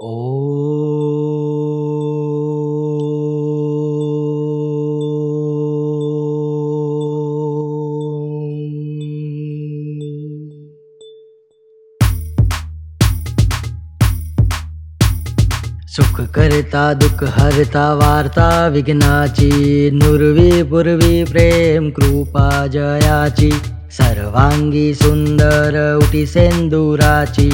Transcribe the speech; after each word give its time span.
सुख 0.00 0.10
करता, 16.34 16.94
दुःख 16.94 17.24
हरता, 17.24 17.94
वार्ता, 17.94 18.68
विघ्नाची, 18.68 19.90
नुरवी, 19.90 20.62
पूर्वी, 20.62 21.24
प्रेम, 21.24 21.90
कृपा, 21.90 22.66
जयाची, 22.66 23.50
सर्वांगी 23.90 24.94
सुंदर 24.94 25.98
उटी 26.02 26.26
सेंदुराची। 26.26 27.50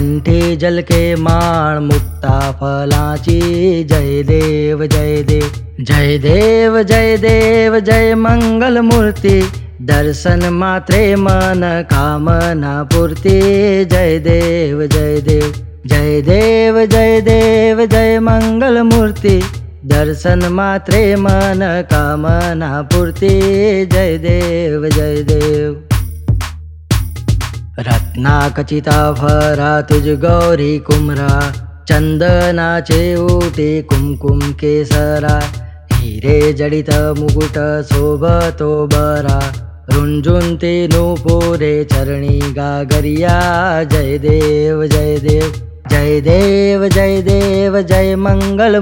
कंठी 0.00 0.56
जलके 0.56 1.14
माळ 1.14 1.78
मुक्ता 1.78 2.36
फलाची। 2.60 3.40
जय 3.88 4.22
देव 4.28 4.84
जय 4.84 5.22
देव 5.22 5.48
जय 5.80 6.16
देव 6.18 6.80
जय 6.82 7.16
देव 7.16 7.78
जय 7.78 8.14
मंगल 8.14 8.78
मूर्ती। 8.80 9.40
दर्शन 9.90 10.44
मात्रे 10.52 11.02
मन 11.16 11.60
कामना 11.90 12.72
पूर्ती। 12.92 13.36
जय 13.84 14.18
देव 14.18 14.86
जय 14.86 15.20
देव 15.28 15.52
जय 15.86 16.20
देव 16.22 16.84
जय 16.86 17.20
देव 17.20 17.84
जय 17.84 18.18
मंगल 18.20 18.82
मूर्ती। 18.92 19.38
दर्शन 19.92 20.48
मात्रे 20.52 21.04
मन 21.16 21.60
कामना 21.92 22.72
पूर्ती। 22.94 23.36
जय 23.86 24.18
देव 24.18 24.88
जय 24.88 25.22
देव 25.28 25.89
रत्नाकचिता 27.86 28.98
भरा 29.20 29.70
तुझ 29.90 30.06
गौरी 30.24 30.72
कुमरा 30.86 31.28
चंदनाचे 31.88 33.00
उटे 33.24 33.70
कुमकुम 33.92 34.40
केसरा 34.60 35.38
हिरे 35.92 36.36
जडित 36.60 36.90
मुकुट 37.18 37.56
शोभतो 37.92 38.70
बरा 38.94 39.38
रुंजुंते 39.94 40.72
नुपुरे 40.92 41.72
चरणी 41.92 42.38
गागरिया 42.58 43.38
जय 43.94 44.18
देव 44.26 44.84
जय 44.86 45.16
देव 45.26 45.52
जय 45.90 46.20
देव 46.28 46.86
जय 46.88 47.20
देव 47.22 47.80
जय 47.80 48.14
मंगल 48.26 48.80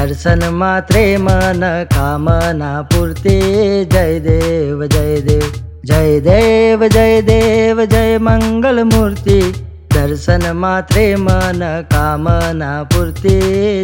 दर्शन 0.00 0.48
मात्रे 0.54 1.16
मन 1.16 1.60
कामना 1.92 2.82
पूर्ती। 2.82 3.40
जय 3.84 4.20
देव 4.20 4.86
जय 4.86 5.20
देव 5.20 5.52
जय 5.84 6.20
देव 6.20 6.88
जय 6.88 7.22
देव 7.22 7.84
जय 7.84 8.18
मंगल 8.18 8.82
मूर्ती। 8.84 9.52
दर्शन 9.94 10.52
मात्रे 10.56 11.16
मन 11.16 11.60
कामना 11.92 12.82
पूर्ती। 12.82 13.34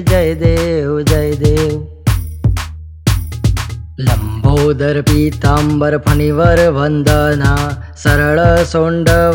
जय 0.02 0.34
देव 0.34 1.00
जय 1.02 1.30
देव। 1.32 1.80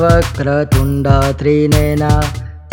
वक्र 0.01 0.63
तुंड 0.63 1.07
त्रिनेना। 1.39 2.23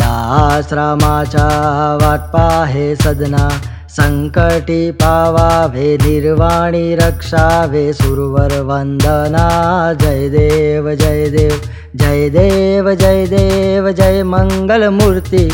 आश्रमाचा 0.03 1.47
वाटपा 1.95 2.65
हे 2.65 2.95
सदना 2.95 3.49
संकटी 3.89 4.91
पावावे 5.01 5.95
निर्वाणी 6.01 6.95
रक्षावे 6.95 7.91
सुरवर 7.93 8.53
वंदना 8.61 9.47
जय 10.01 10.27
देव 10.29 10.89
जय 10.95 11.29
देव 11.29 11.57
जय 11.95 12.29
देव 12.29 12.93
जय 12.93 13.25
देव 13.25 13.89
जय 13.91 14.23
मंगल 14.23 14.87
मूर्ती 14.89 15.47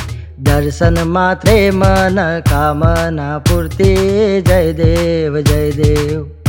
दर्शन 0.48 0.98
मात्रे 1.08 1.72
मन 1.72 2.18
कामना 2.50 3.38
पूर्ती। 3.48 3.94
जय 4.42 4.72
देव 4.74 5.40
जय 5.42 5.72
देव 5.72 6.45